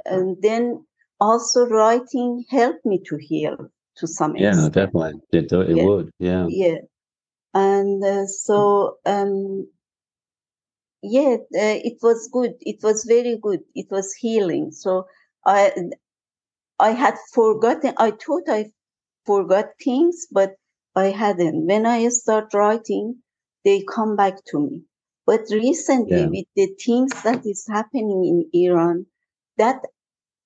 and 0.06 0.38
then 0.42 0.86
also 1.20 1.68
writing 1.68 2.46
helped 2.50 2.86
me 2.86 3.00
to 3.06 3.18
heal 3.18 3.58
to 3.98 4.08
some 4.08 4.36
yeah, 4.36 4.50
extent. 4.50 4.76
Yeah, 4.76 4.86
definitely, 4.86 5.22
it, 5.34 5.52
it 5.52 5.78
yeah. 5.78 5.84
would, 5.84 6.12
yeah, 6.18 6.46
yeah, 6.50 6.78
and 7.54 8.04
uh, 8.04 8.26
so 8.26 8.98
um, 9.06 9.68
yeah, 11.04 11.36
uh, 11.36 11.80
it 11.84 11.98
was 12.02 12.30
good. 12.32 12.54
It 12.62 12.78
was 12.82 13.06
very 13.06 13.38
good. 13.42 13.60
It 13.76 13.88
was 13.92 14.14
healing. 14.14 14.72
So 14.72 15.06
I 15.46 15.72
I 16.80 16.92
had 16.92 17.16
forgotten. 17.34 17.94
I 17.98 18.12
thought 18.12 18.44
I 18.48 18.72
forgot 19.26 19.70
things, 19.84 20.28
but 20.32 20.56
I 20.96 21.06
hadn't. 21.06 21.68
When 21.68 21.86
I 21.86 22.08
start 22.10 22.54
writing, 22.54 23.18
they 23.64 23.84
come 23.84 24.16
back 24.16 24.44
to 24.48 24.60
me. 24.60 24.84
But 25.26 25.42
recently, 25.52 26.22
yeah. 26.22 26.28
with 26.28 26.46
the 26.56 26.76
things 26.84 27.12
that 27.24 27.46
is 27.46 27.66
happening 27.70 28.26
in 28.54 28.62
Iran, 28.62 29.06
that 29.58 29.82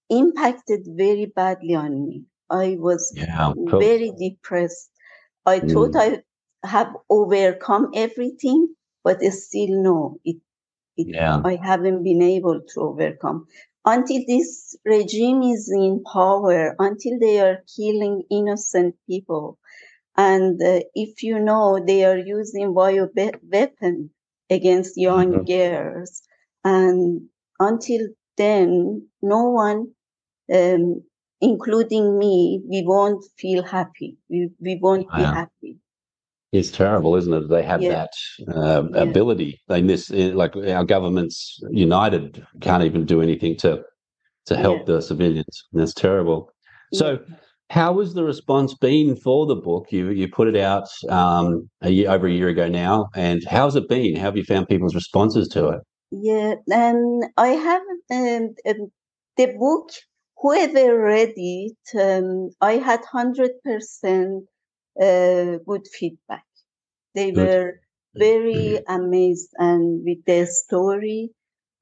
impacted 0.09 0.81
very 0.87 1.25
badly 1.25 1.75
on 1.75 2.05
me. 2.05 2.25
I 2.49 2.77
was 2.79 3.11
yeah, 3.15 3.53
very 3.55 4.11
depressed. 4.19 4.91
I 5.45 5.59
mm. 5.59 5.71
thought 5.71 5.95
I 5.95 6.21
have 6.67 6.95
overcome 7.09 7.91
everything, 7.95 8.75
but 9.03 9.23
still 9.23 9.81
no, 9.81 10.17
it, 10.23 10.37
it 10.97 11.07
yeah. 11.09 11.41
I 11.43 11.55
haven't 11.55 12.03
been 12.03 12.21
able 12.21 12.61
to 12.73 12.81
overcome 12.81 13.47
until 13.85 14.21
this 14.27 14.75
regime 14.83 15.43
is 15.43 15.71
in 15.71 16.03
power, 16.11 16.75
until 16.79 17.19
they 17.19 17.39
are 17.39 17.63
killing 17.75 18.23
innocent 18.31 18.95
people. 19.07 19.57
And 20.17 20.61
uh, 20.61 20.81
if 20.93 21.23
you 21.23 21.39
know, 21.39 21.83
they 21.85 22.03
are 22.05 22.17
using 22.17 22.73
bio 22.73 23.09
weapon 23.51 24.09
against 24.49 24.97
young 24.97 25.33
mm-hmm. 25.33 25.43
girls. 25.43 26.23
And 26.63 27.27
until 27.59 28.07
then, 28.37 29.07
no 29.21 29.49
one, 29.49 29.91
um, 30.53 31.03
including 31.41 32.17
me, 32.17 32.61
we 32.67 32.83
won't 32.83 33.23
feel 33.37 33.61
happy. 33.63 34.17
We, 34.29 34.49
we 34.59 34.79
won't 34.81 35.07
wow. 35.11 35.17
be 35.17 35.23
happy. 35.23 35.77
It's 36.51 36.71
terrible, 36.71 37.15
isn't 37.15 37.33
it? 37.33 37.49
They 37.49 37.63
have 37.63 37.81
yeah. 37.81 37.89
that 37.89 38.53
uh, 38.55 38.83
yeah. 38.93 39.01
ability. 39.01 39.61
They 39.67 39.81
miss 39.81 40.09
like 40.09 40.55
our 40.55 40.85
governments 40.85 41.59
united 41.69 42.45
can't 42.61 42.83
even 42.83 43.05
do 43.05 43.21
anything 43.21 43.57
to 43.57 43.83
to 44.45 44.55
help 44.55 44.79
yeah. 44.79 44.95
the 44.95 45.01
civilians. 45.01 45.63
And 45.73 45.81
that's 45.81 45.93
terrible. 45.93 46.51
So, 46.93 47.19
how 47.71 47.99
has 47.99 48.13
the 48.13 48.23
response 48.23 48.73
been 48.75 49.15
for 49.15 49.45
the 49.45 49.55
book? 49.55 49.87
You 49.91 50.11
you 50.11 50.27
put 50.27 50.47
it 50.47 50.55
out 50.55 50.87
um, 51.09 51.69
a 51.81 51.89
year 51.89 52.11
over 52.11 52.27
a 52.27 52.31
year 52.31 52.47
ago 52.47 52.69
now, 52.69 53.09
and 53.15 53.43
how's 53.43 53.75
it 53.75 53.89
been? 53.89 54.15
How 54.15 54.25
have 54.25 54.37
you 54.37 54.43
found 54.43 54.67
people's 54.67 54.95
responses 54.95 55.47
to 55.49 55.69
it? 55.69 55.81
Yeah, 56.11 56.55
um, 56.73 57.21
I 57.37 57.47
have 57.49 57.81
um, 58.11 58.55
um, 58.67 58.91
the 59.37 59.47
book. 59.59 59.89
Whoever 60.37 61.01
read 61.01 61.33
it, 61.35 61.75
um, 61.99 62.51
I 62.61 62.73
had 62.73 63.03
hundred 63.05 63.51
percent 63.63 64.43
uh, 65.01 65.57
good 65.65 65.87
feedback. 65.87 66.45
They 67.13 67.31
good. 67.31 67.47
were 67.47 67.79
very 68.15 68.79
mm-hmm. 68.79 68.93
amazed 68.93 69.49
and 69.57 70.03
with 70.05 70.23
their 70.25 70.45
story, 70.45 71.31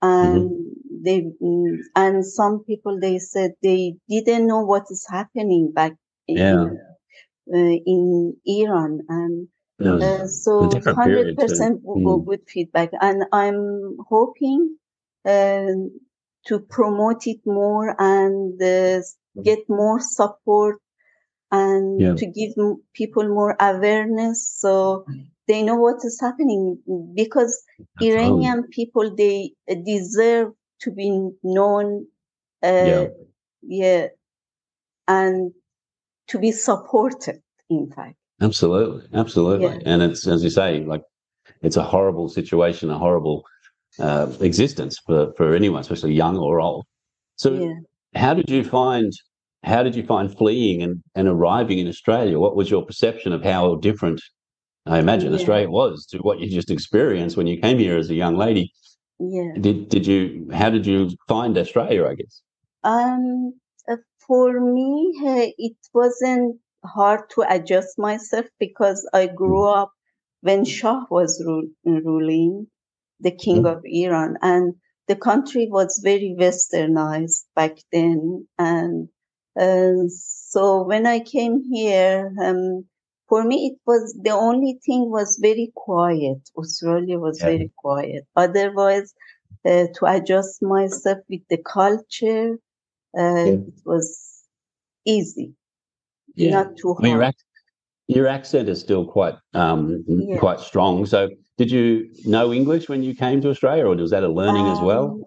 mm-hmm. 0.03 0.27
and 0.27 0.50
mm-hmm. 0.50 1.03
they 1.03 1.22
mm, 1.41 1.77
and 1.96 2.25
some 2.25 2.63
people 2.65 3.00
they 3.00 3.20
said 3.20 3.53
they 3.62 3.96
didn't 4.10 4.48
know 4.48 4.62
what 4.62 4.84
is 4.89 5.05
happening 5.10 5.72
back 5.72 5.93
yeah. 6.27 6.65
in, 7.48 7.53
uh, 7.53 7.77
in 7.86 8.36
Iran, 8.46 9.01
and 9.10 9.48
uh, 9.84 10.27
so 10.27 10.70
hundred 10.86 11.38
percent 11.38 11.84
mm. 11.84 12.25
good 12.25 12.41
feedback, 12.48 12.89
and 13.01 13.24
I'm 13.32 13.98
hoping 14.10 14.77
uh, 15.25 15.65
to 16.48 16.60
promote 16.70 17.27
it 17.27 17.39
more 17.46 17.96
and 18.00 18.62
uh, 18.62 19.01
get 19.43 19.60
more 19.70 20.00
support 20.00 20.77
and 21.53 22.01
yeah. 22.01 22.15
to 22.15 22.25
give 22.25 22.51
people 22.93 23.27
more 23.27 23.55
awareness 23.60 24.38
so 24.63 25.05
they 25.48 25.62
know 25.62 25.75
what 25.75 25.98
is 26.03 26.19
happening 26.19 26.77
because 27.13 27.63
Iranian 28.01 28.63
people 28.72 29.15
they 29.15 29.53
deserve 29.86 30.51
to 30.81 30.91
be 30.91 31.29
known 31.43 32.07
uh, 32.63 32.89
yeah. 32.91 33.07
yeah 33.62 34.07
and 35.07 35.51
to 36.27 36.39
be 36.39 36.51
supported 36.51 37.39
in 37.69 37.89
fact 37.95 38.15
absolutely 38.41 39.07
absolutely 39.13 39.67
yeah. 39.67 39.79
and 39.86 40.01
it's 40.01 40.25
as 40.25 40.43
you 40.43 40.50
say 40.50 40.83
like 40.86 41.03
it's 41.62 41.77
a 41.77 41.83
horrible 41.83 42.29
situation 42.29 42.89
a 42.89 42.98
horrible 42.98 43.43
uh, 44.00 44.27
existence 44.39 44.98
for 45.05 45.31
for 45.38 45.53
anyone 45.53 45.81
especially 45.81 46.13
young 46.13 46.38
or 46.38 46.60
old 46.60 46.86
so 47.36 47.50
how 48.15 48.33
did 48.33 48.50
you 48.50 48.63
find 48.63 49.12
how 49.63 49.82
did 49.84 49.96
you 49.96 50.05
find 50.05 50.36
fleeing 50.38 50.82
and, 50.82 51.01
and 51.15 51.27
arriving 51.27 51.79
in 51.79 51.88
Australia? 51.88 52.39
What 52.39 52.55
was 52.55 52.70
your 52.70 52.86
perception 52.86 53.32
of 53.32 53.43
how 53.43 53.75
different 53.75 54.22
I 54.86 55.00
imagine 55.00 55.32
yeah. 55.32 55.39
Australia 55.39 55.70
was 55.70 56.05
to 56.08 56.17
what 56.20 56.39
you 56.39 56.50
just 56.50 56.70
experienced 56.70 57.38
when 57.38 57.48
you 57.48 57.60
came 57.60 57.77
here 57.77 57.98
as 57.98 58.10
a 58.10 58.15
young 58.15 58.36
lady? 58.36 58.74
Yeah. 59.20 59.53
Did 59.60 59.89
did 59.89 60.05
you 60.05 60.50
how 60.51 60.70
did 60.70 60.86
you 60.86 61.12
find 61.27 61.58
Australia, 61.58 62.05
I 62.05 62.15
guess? 62.15 62.41
Um 62.84 63.53
uh, 63.89 63.98
for 64.27 64.60
me 64.60 65.13
uh, 65.25 65.48
it 65.58 65.77
wasn't 65.93 66.60
hard 66.84 67.22
to 67.36 67.46
adjust 67.50 67.98
myself 67.98 68.46
because 68.60 69.08
I 69.13 69.27
grew 69.27 69.62
mm. 69.62 69.77
up 69.77 69.91
when 70.41 70.65
Shah 70.65 71.05
was 71.10 71.41
ru- 71.46 71.72
ruling, 71.86 72.67
the 73.22 73.32
king 73.32 73.63
mm. 73.63 73.72
of 73.72 73.82
Iran, 73.86 74.38
and 74.41 74.74
the 75.08 75.15
country 75.15 75.70
was 75.72 76.01
very 76.03 76.36
westernized 76.38 77.46
back 77.55 77.77
then 77.93 78.48
and 78.58 79.08
uh, 79.60 80.07
so 80.07 80.83
when 80.83 81.05
I 81.05 81.19
came 81.19 81.63
here, 81.72 82.31
um, 82.41 82.86
for 83.27 83.43
me 83.43 83.67
it 83.74 83.79
was 83.86 84.17
the 84.22 84.31
only 84.31 84.79
thing 84.86 85.10
was 85.10 85.39
very 85.41 85.72
quiet. 85.75 86.38
Australia 86.57 87.19
was 87.19 87.39
yeah. 87.39 87.45
very 87.45 87.72
quiet. 87.77 88.25
Otherwise, 88.36 89.13
uh, 89.65 89.86
to 89.95 90.05
adjust 90.05 90.62
myself 90.62 91.19
with 91.29 91.41
the 91.50 91.57
culture, 91.57 92.57
uh, 93.17 93.45
yeah. 93.45 93.51
it 93.53 93.81
was 93.86 94.43
easy, 95.05 95.53
yeah. 96.36 96.51
not 96.51 96.77
too 96.77 96.93
hard. 96.93 97.00
I 97.00 97.03
mean, 97.03 97.13
your, 97.13 97.24
ac- 97.24 97.38
your, 98.07 98.27
accent 98.27 98.69
is 98.69 98.79
still 98.79 99.05
quite 99.05 99.36
um, 99.53 100.03
quite 100.39 100.60
strong. 100.60 101.05
So, 101.05 101.29
did 101.57 101.72
you 101.72 102.10
know 102.25 102.51
English 102.51 102.89
when 102.89 103.03
you 103.03 103.15
came 103.15 103.41
to 103.41 103.50
Australia, 103.50 103.86
or 103.86 103.95
was 103.95 104.12
that 104.12 104.24
a 104.24 104.27
learning 104.27 104.65
um, 104.65 104.74
as 104.74 104.79
well? 104.81 105.19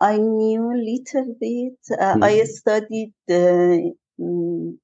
I 0.00 0.16
knew 0.16 0.70
a 0.70 0.78
little 0.78 1.34
bit. 1.40 1.78
Uh, 1.90 2.14
mm-hmm. 2.14 2.22
I 2.22 2.44
studied, 2.44 3.12
uh, 3.28 3.90
mm, 4.20 4.76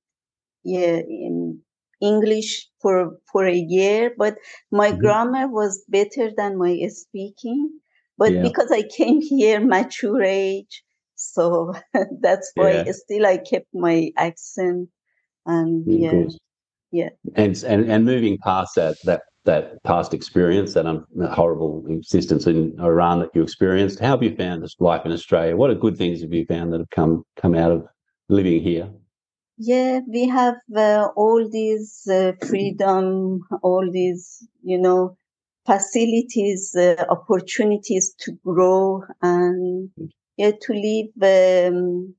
yeah, 0.64 0.96
in 0.96 1.60
English 2.00 2.68
for 2.80 3.18
for 3.30 3.46
a 3.46 3.54
year, 3.54 4.12
but 4.16 4.36
my 4.70 4.90
mm-hmm. 4.90 5.00
grammar 5.00 5.48
was 5.48 5.84
better 5.88 6.30
than 6.36 6.58
my 6.58 6.86
speaking. 6.88 7.70
But 8.18 8.32
yeah. 8.32 8.42
because 8.42 8.70
I 8.70 8.82
came 8.82 9.20
here 9.36 9.60
mature 9.60 10.22
age, 10.22 10.82
so 11.14 11.74
that's 12.20 12.50
why 12.54 12.82
yeah. 12.82 12.92
still 12.92 13.26
I 13.26 13.38
kept 13.38 13.68
my 13.72 14.10
accent. 14.16 14.88
And 15.46 15.84
yeah, 15.86 16.24
yeah. 16.90 17.10
And 17.34 17.62
and 17.62 17.90
and 17.90 18.04
moving 18.04 18.38
past 18.38 18.74
that 18.76 18.96
that 19.04 19.22
that 19.44 19.82
past 19.84 20.14
experience, 20.14 20.74
that, 20.74 20.84
that 21.16 21.32
horrible 21.32 21.84
existence 21.88 22.46
in 22.46 22.74
Iran 22.80 23.20
that 23.20 23.30
you 23.34 23.42
experienced. 23.42 24.00
How 24.00 24.10
have 24.10 24.22
you 24.22 24.34
found 24.34 24.62
this 24.62 24.74
life 24.80 25.02
in 25.04 25.12
Australia? 25.12 25.56
What 25.56 25.70
are 25.70 25.74
good 25.74 25.96
things 25.96 26.22
have 26.22 26.32
you 26.32 26.46
found 26.46 26.72
that 26.72 26.80
have 26.80 26.90
come 26.90 27.24
come 27.36 27.54
out 27.54 27.70
of 27.70 27.84
living 28.28 28.62
here? 28.62 28.90
Yeah, 29.56 30.00
we 30.08 30.26
have 30.28 30.56
uh, 30.76 31.08
all 31.14 31.48
these 31.48 32.08
uh, 32.10 32.32
freedom, 32.46 33.40
all 33.62 33.88
these, 33.90 34.46
you 34.62 34.78
know, 34.78 35.16
facilities, 35.64 36.74
uh, 36.74 37.04
opportunities 37.08 38.14
to 38.20 38.32
grow 38.44 39.02
and 39.22 39.90
yeah, 40.36 40.50
to 40.62 40.72
live, 40.72 41.72
um, 41.72 42.14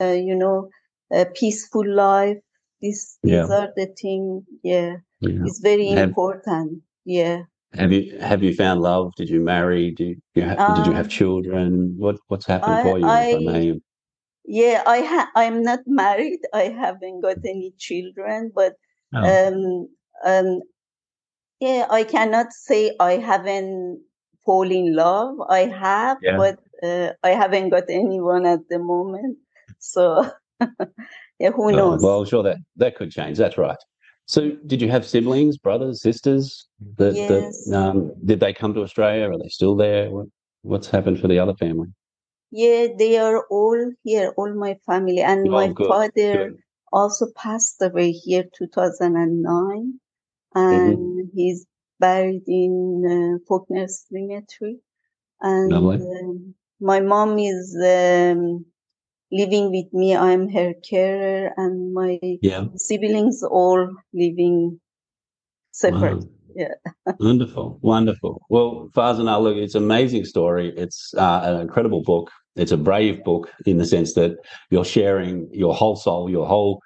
uh, 0.00 0.12
you 0.12 0.34
know, 0.34 0.68
a 1.12 1.26
peaceful 1.26 1.88
life. 1.88 2.38
These 2.80 3.18
Yeah. 3.22 3.44
are 3.44 3.72
the 3.76 3.86
thing. 4.00 4.44
yeah, 4.62 4.96
Yeah. 5.20 5.40
it's 5.44 5.60
very 5.60 5.88
Have- 5.88 6.08
important. 6.08 6.82
Yeah. 7.04 7.42
Have 7.74 7.92
you 7.92 8.18
have 8.18 8.42
you 8.42 8.54
found 8.54 8.80
love? 8.80 9.12
Did 9.16 9.28
you 9.28 9.40
marry? 9.40 9.90
Did 9.90 10.22
you, 10.34 10.42
ha- 10.44 10.74
did 10.76 10.86
you 10.86 10.92
have 10.92 11.06
Um, 11.06 11.10
children? 11.10 11.94
What 11.98 12.16
what's 12.28 12.46
happened 12.46 12.72
I- 12.76 12.82
for 12.82 12.98
you? 12.98 13.04
if 13.04 13.10
I 13.10 13.32
I- 13.34 13.38
may? 13.52 13.80
Yeah, 14.46 14.82
I 14.86 15.00
ha- 15.02 15.30
I'm 15.36 15.62
not 15.62 15.80
married. 15.86 16.40
I 16.54 16.64
haven't 16.68 17.20
got 17.20 17.36
any 17.44 17.72
children, 17.76 18.50
but 18.54 18.72
Oh. 19.14 19.20
um, 19.20 19.88
um, 20.24 20.60
yeah, 21.60 21.86
I 21.90 22.04
cannot 22.04 22.52
say 22.54 22.94
I 23.00 23.18
haven't 23.18 24.00
fall 24.46 24.70
in 24.70 24.94
love. 24.96 25.36
I 25.50 25.66
have, 25.66 26.16
Yeah. 26.22 26.38
but 26.38 26.58
uh, 26.82 27.12
I 27.22 27.30
haven't 27.30 27.68
got 27.68 27.84
anyone 27.90 28.46
at 28.46 28.60
the 28.70 28.78
moment. 28.78 29.36
So, 29.78 30.24
yeah, 31.38 31.50
who 31.50 31.64
Oh, 31.64 31.70
knows? 31.76 32.02
well, 32.02 32.24
sure 32.24 32.42
that 32.44 32.56
that 32.76 32.96
could 32.96 33.10
change. 33.10 33.36
That's 33.36 33.58
right. 33.58 33.76
So, 34.28 34.50
did 34.66 34.82
you 34.82 34.90
have 34.90 35.06
siblings, 35.06 35.56
brothers, 35.56 36.02
sisters? 36.02 36.68
That, 36.98 37.14
Yes. 37.14 37.64
that 37.66 37.78
um, 37.78 38.12
did 38.24 38.40
they 38.40 38.52
come 38.52 38.74
to 38.74 38.82
Australia? 38.82 39.30
Are 39.30 39.38
they 39.38 39.48
still 39.48 39.74
there? 39.74 40.10
What, 40.10 40.26
what's 40.62 40.88
happened 40.88 41.18
for 41.18 41.28
the 41.28 41.38
other 41.38 41.54
family? 41.54 41.88
yeah, 42.50 42.88
they 42.98 43.18
are 43.18 43.46
all 43.50 43.92
here, 44.04 44.34
all 44.36 44.52
my 44.54 44.76
family, 44.86 45.20
and 45.20 45.48
Oh, 45.48 45.50
my 45.50 45.68
good, 45.68 45.88
father 45.88 46.10
good. 46.32 46.58
also 46.92 47.26
passed 47.36 47.80
away 47.82 48.12
here 48.12 48.44
2009 48.56 50.00
Mm-hmm. 50.54 50.58
and 50.58 51.30
he's 51.34 51.66
buried 52.00 52.42
in 52.46 53.02
uh, 53.06 53.38
Fawkner 53.50 53.88
Cemetery 53.88 54.78
and 55.40 55.72
um, 55.72 56.54
my 56.80 57.00
mom 57.00 57.38
is 57.38 57.76
um, 57.84 58.64
living 59.30 59.70
with 59.70 59.92
me 59.92 60.16
i'm 60.16 60.48
her 60.48 60.72
carer 60.88 61.52
and 61.56 61.92
my 61.94 62.18
Yeah. 62.42 62.66
siblings 62.76 63.42
all 63.42 63.88
living 64.12 64.80
separate 65.72 66.18
Wow. 66.18 66.28
Yeah. 66.54 66.74
wonderful, 67.20 67.78
wonderful. 67.82 68.42
Well, 68.48 68.90
Farzaneh, 68.94 69.40
look, 69.40 69.56
it's 69.56 69.74
an 69.76 69.84
amazing 69.84 70.24
story. 70.24 70.72
It's 70.76 71.12
uh, 71.16 71.40
an 71.44 71.60
incredible 71.60 72.02
book. 72.02 72.30
It's 72.56 72.72
a 72.72 72.76
brave 72.76 73.22
book 73.22 73.50
in 73.66 73.78
the 73.78 73.84
sense 73.86 74.14
that 74.14 74.36
you're 74.70 74.84
sharing 74.84 75.48
your 75.52 75.74
whole 75.74 75.94
soul, 75.94 76.28
your 76.28 76.46
whole 76.46 76.80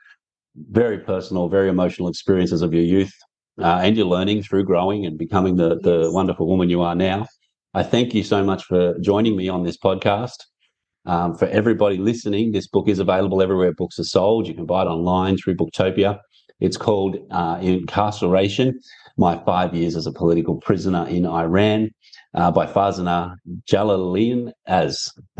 very 0.70 0.98
personal, 0.98 1.48
very 1.48 1.68
emotional 1.68 2.08
experiences 2.08 2.60
of 2.62 2.74
your 2.74 2.82
youth, 2.82 3.12
uh, 3.62 3.80
and 3.82 3.96
your 3.96 4.06
learning 4.06 4.42
through 4.42 4.64
growing 4.64 5.06
and 5.06 5.16
becoming 5.16 5.56
the 5.56 5.78
the 5.80 6.10
wonderful 6.12 6.46
woman 6.46 6.68
you 6.68 6.82
are 6.82 6.94
now. 6.94 7.26
I 7.74 7.82
thank 7.82 8.14
you 8.14 8.22
so 8.22 8.44
much 8.44 8.64
for 8.64 8.98
joining 9.00 9.36
me 9.36 9.48
on 9.48 9.62
this 9.62 9.78
podcast. 9.78 10.36
Um, 11.06 11.34
for 11.34 11.46
everybody 11.46 11.96
listening, 11.96 12.52
this 12.52 12.68
book 12.68 12.88
is 12.88 12.98
available 12.98 13.42
everywhere 13.42 13.72
books 13.72 13.98
are 13.98 14.04
sold. 14.04 14.46
You 14.46 14.54
can 14.54 14.66
buy 14.66 14.82
it 14.82 14.86
online 14.86 15.36
through 15.36 15.56
Booktopia. 15.56 16.18
It's 16.60 16.76
called 16.76 17.16
uh, 17.32 17.58
Incarceration 17.60 18.78
My 19.18 19.42
Five 19.44 19.74
Years 19.74 19.96
as 19.96 20.06
a 20.06 20.12
Political 20.12 20.56
Prisoner 20.58 21.06
in 21.08 21.26
Iran 21.26 21.90
uh, 22.34 22.52
by 22.52 22.66
Fazana 22.66 23.34
Djalalian 23.68 24.52
Az. 24.66 25.12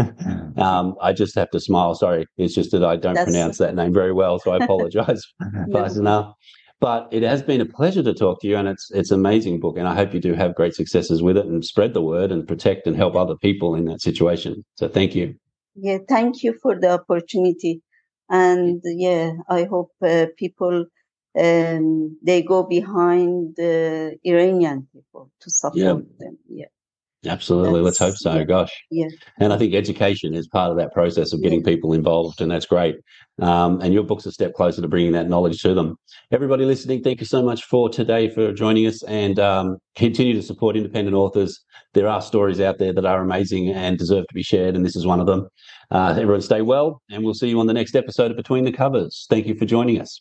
um, 0.56 0.94
I 1.00 1.12
just 1.12 1.36
have 1.36 1.50
to 1.50 1.60
smile. 1.60 1.94
Sorry. 1.94 2.26
It's 2.38 2.54
just 2.54 2.72
that 2.72 2.84
I 2.84 2.96
don't 2.96 3.14
That's- 3.14 3.28
pronounce 3.32 3.58
that 3.58 3.74
name 3.76 3.94
very 3.94 4.12
well. 4.12 4.40
So 4.40 4.50
I 4.50 4.56
apologize, 4.64 5.22
No. 5.40 5.78
Fazana. 5.78 6.32
But 6.80 7.06
it 7.12 7.22
has 7.22 7.40
been 7.44 7.60
a 7.60 7.64
pleasure 7.66 8.02
to 8.02 8.12
talk 8.12 8.40
to 8.40 8.48
you, 8.48 8.56
and 8.56 8.66
it's 8.66 8.90
it's 8.90 9.12
an 9.12 9.20
amazing 9.20 9.60
book, 9.60 9.78
and 9.78 9.86
I 9.86 9.94
hope 9.94 10.12
you 10.12 10.18
do 10.18 10.34
have 10.34 10.56
great 10.56 10.74
successes 10.74 11.22
with 11.22 11.36
it 11.36 11.46
and 11.46 11.64
spread 11.64 11.94
the 11.94 12.02
word 12.02 12.32
and 12.32 12.44
protect 12.44 12.88
and 12.88 12.96
help 12.96 13.14
other 13.14 13.36
people 13.36 13.76
in 13.76 13.84
that 13.84 14.00
situation. 14.00 14.64
So 14.74 14.88
thank 14.88 15.14
you. 15.14 15.36
Yeah 15.74 15.98
thank 16.08 16.42
you 16.42 16.58
for 16.62 16.78
the 16.78 16.90
opportunity. 16.90 17.82
And 18.28 18.80
yeah 18.84 19.32
i 19.48 19.64
hope 19.64 19.92
uh, 20.02 20.26
people 20.38 20.86
um, 21.38 22.18
they 22.22 22.42
go 22.42 22.62
behind 22.62 23.56
the 23.56 24.16
iranian 24.24 24.88
people 24.92 25.30
to 25.40 25.50
support 25.50 26.04
them. 26.18 26.38
Yeah 26.48 26.66
Absolutely. 27.24 27.80
Let's 27.80 27.98
hope 27.98 28.16
so. 28.16 28.34
yeah. 28.34 28.44
Gosh. 28.44 28.72
Yeah. 28.90 29.06
And 29.38 29.52
I 29.52 29.58
think 29.58 29.74
education 29.74 30.34
is 30.34 30.48
part 30.48 30.72
of 30.72 30.76
that 30.78 30.92
process 30.92 31.32
of 31.32 31.40
getting 31.40 31.62
people 31.62 31.92
involved, 31.92 32.40
and 32.40 32.50
that's 32.50 32.66
great. 32.66 32.96
Um, 33.40 33.80
and 33.80 33.94
your 33.94 34.02
book's 34.02 34.26
a 34.26 34.32
step 34.32 34.54
closer 34.54 34.82
to 34.82 34.88
bringing 34.88 35.12
that 35.12 35.28
knowledge 35.28 35.62
to 35.62 35.72
them. 35.72 35.96
Everybody 36.32 36.64
listening, 36.64 37.02
thank 37.02 37.20
you 37.20 37.26
so 37.26 37.42
much 37.42 37.64
for 37.64 37.88
today 37.88 38.28
for 38.28 38.52
joining 38.52 38.86
us 38.86 39.02
and 39.04 39.38
um, 39.38 39.78
continue 39.94 40.34
to 40.34 40.42
support 40.42 40.76
independent 40.76 41.14
authors. 41.14 41.60
There 41.94 42.08
are 42.08 42.20
stories 42.20 42.60
out 42.60 42.78
there 42.78 42.92
that 42.92 43.06
are 43.06 43.22
amazing 43.22 43.70
and 43.70 43.96
deserve 43.96 44.26
to 44.26 44.34
be 44.34 44.42
shared, 44.42 44.74
and 44.74 44.84
this 44.84 44.96
is 44.96 45.06
one 45.06 45.20
of 45.20 45.26
them. 45.26 45.46
Uh, 45.92 46.16
everyone 46.18 46.42
stay 46.42 46.62
well, 46.62 47.02
and 47.10 47.22
we'll 47.22 47.34
see 47.34 47.48
you 47.48 47.60
on 47.60 47.66
the 47.66 47.74
next 47.74 47.94
episode 47.94 48.32
of 48.32 48.36
Between 48.36 48.64
the 48.64 48.72
Covers. 48.72 49.26
Thank 49.30 49.46
you 49.46 49.54
for 49.54 49.64
joining 49.64 50.00
us. 50.00 50.20